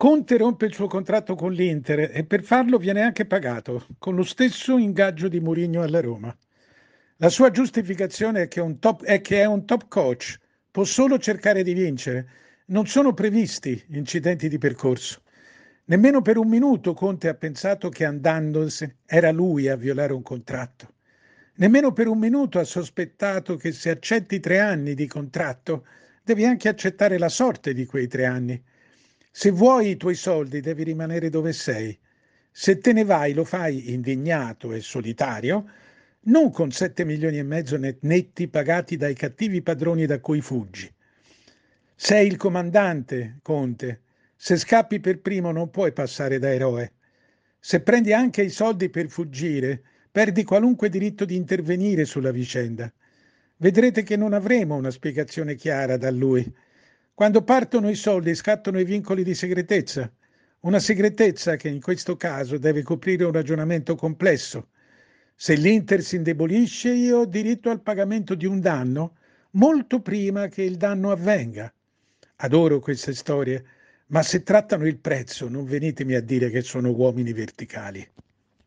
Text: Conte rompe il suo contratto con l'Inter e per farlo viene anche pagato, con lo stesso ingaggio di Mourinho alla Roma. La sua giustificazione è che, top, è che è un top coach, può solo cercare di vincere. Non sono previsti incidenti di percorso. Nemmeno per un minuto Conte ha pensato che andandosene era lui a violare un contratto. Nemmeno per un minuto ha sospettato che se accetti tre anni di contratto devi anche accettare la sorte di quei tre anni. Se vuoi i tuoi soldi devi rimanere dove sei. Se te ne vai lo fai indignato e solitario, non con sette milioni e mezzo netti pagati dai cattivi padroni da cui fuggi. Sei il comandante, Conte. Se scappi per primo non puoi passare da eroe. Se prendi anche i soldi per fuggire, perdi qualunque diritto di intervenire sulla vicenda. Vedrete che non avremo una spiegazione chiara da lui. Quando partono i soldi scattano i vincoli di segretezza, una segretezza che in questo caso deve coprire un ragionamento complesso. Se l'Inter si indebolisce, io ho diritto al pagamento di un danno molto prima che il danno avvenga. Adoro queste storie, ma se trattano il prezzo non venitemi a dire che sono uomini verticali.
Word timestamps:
Conte 0.00 0.38
rompe 0.38 0.64
il 0.64 0.72
suo 0.72 0.86
contratto 0.86 1.34
con 1.34 1.52
l'Inter 1.52 2.10
e 2.14 2.24
per 2.24 2.42
farlo 2.42 2.78
viene 2.78 3.02
anche 3.02 3.26
pagato, 3.26 3.84
con 3.98 4.14
lo 4.14 4.22
stesso 4.22 4.78
ingaggio 4.78 5.28
di 5.28 5.40
Mourinho 5.40 5.82
alla 5.82 6.00
Roma. 6.00 6.34
La 7.18 7.28
sua 7.28 7.50
giustificazione 7.50 8.44
è 8.44 8.48
che, 8.48 8.76
top, 8.78 9.04
è 9.04 9.20
che 9.20 9.42
è 9.42 9.44
un 9.44 9.66
top 9.66 9.88
coach, 9.88 10.38
può 10.70 10.84
solo 10.84 11.18
cercare 11.18 11.62
di 11.62 11.74
vincere. 11.74 12.28
Non 12.68 12.86
sono 12.86 13.12
previsti 13.12 13.84
incidenti 13.88 14.48
di 14.48 14.56
percorso. 14.56 15.20
Nemmeno 15.84 16.22
per 16.22 16.38
un 16.38 16.48
minuto 16.48 16.94
Conte 16.94 17.28
ha 17.28 17.34
pensato 17.34 17.90
che 17.90 18.06
andandosene 18.06 19.00
era 19.04 19.30
lui 19.30 19.68
a 19.68 19.76
violare 19.76 20.14
un 20.14 20.22
contratto. 20.22 20.94
Nemmeno 21.56 21.92
per 21.92 22.06
un 22.06 22.18
minuto 22.18 22.58
ha 22.58 22.64
sospettato 22.64 23.56
che 23.56 23.70
se 23.72 23.90
accetti 23.90 24.40
tre 24.40 24.60
anni 24.60 24.94
di 24.94 25.06
contratto 25.06 25.84
devi 26.22 26.46
anche 26.46 26.70
accettare 26.70 27.18
la 27.18 27.28
sorte 27.28 27.74
di 27.74 27.84
quei 27.84 28.06
tre 28.06 28.24
anni. 28.24 28.64
Se 29.32 29.50
vuoi 29.50 29.90
i 29.90 29.96
tuoi 29.96 30.16
soldi 30.16 30.60
devi 30.60 30.82
rimanere 30.82 31.30
dove 31.30 31.52
sei. 31.52 31.96
Se 32.50 32.78
te 32.78 32.92
ne 32.92 33.04
vai 33.04 33.32
lo 33.32 33.44
fai 33.44 33.92
indignato 33.92 34.72
e 34.72 34.80
solitario, 34.80 35.66
non 36.22 36.50
con 36.50 36.72
sette 36.72 37.04
milioni 37.04 37.38
e 37.38 37.44
mezzo 37.44 37.78
netti 37.78 38.48
pagati 38.48 38.96
dai 38.96 39.14
cattivi 39.14 39.62
padroni 39.62 40.04
da 40.04 40.18
cui 40.18 40.40
fuggi. 40.40 40.92
Sei 41.94 42.26
il 42.26 42.36
comandante, 42.36 43.38
Conte. 43.40 44.02
Se 44.34 44.56
scappi 44.56 45.00
per 45.00 45.20
primo 45.20 45.52
non 45.52 45.70
puoi 45.70 45.92
passare 45.92 46.38
da 46.38 46.52
eroe. 46.52 46.94
Se 47.58 47.80
prendi 47.80 48.12
anche 48.12 48.42
i 48.42 48.50
soldi 48.50 48.88
per 48.88 49.08
fuggire, 49.08 49.82
perdi 50.10 50.42
qualunque 50.42 50.88
diritto 50.88 51.24
di 51.24 51.36
intervenire 51.36 52.04
sulla 52.04 52.32
vicenda. 52.32 52.92
Vedrete 53.56 54.02
che 54.02 54.16
non 54.16 54.32
avremo 54.32 54.74
una 54.74 54.90
spiegazione 54.90 55.54
chiara 55.54 55.96
da 55.96 56.10
lui. 56.10 56.52
Quando 57.14 57.42
partono 57.42 57.90
i 57.90 57.94
soldi 57.94 58.34
scattano 58.34 58.80
i 58.80 58.84
vincoli 58.84 59.22
di 59.22 59.34
segretezza, 59.34 60.10
una 60.60 60.78
segretezza 60.78 61.56
che 61.56 61.68
in 61.68 61.80
questo 61.80 62.16
caso 62.16 62.58
deve 62.58 62.82
coprire 62.82 63.24
un 63.24 63.32
ragionamento 63.32 63.94
complesso. 63.94 64.68
Se 65.34 65.54
l'Inter 65.54 66.02
si 66.02 66.16
indebolisce, 66.16 66.92
io 66.92 67.20
ho 67.20 67.26
diritto 67.26 67.70
al 67.70 67.80
pagamento 67.80 68.34
di 68.34 68.46
un 68.46 68.60
danno 68.60 69.16
molto 69.52 70.00
prima 70.00 70.48
che 70.48 70.62
il 70.62 70.76
danno 70.76 71.10
avvenga. 71.10 71.72
Adoro 72.36 72.80
queste 72.80 73.14
storie, 73.14 73.64
ma 74.06 74.22
se 74.22 74.42
trattano 74.42 74.86
il 74.86 74.98
prezzo 74.98 75.48
non 75.48 75.64
venitemi 75.64 76.14
a 76.14 76.22
dire 76.22 76.50
che 76.50 76.62
sono 76.62 76.90
uomini 76.90 77.32
verticali. 77.32 78.06